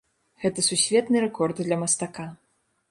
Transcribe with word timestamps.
Гэта 0.43 0.63
сусветны 0.69 1.23
рэкорд 1.27 1.63
для 1.67 1.77
мастака. 1.85 2.31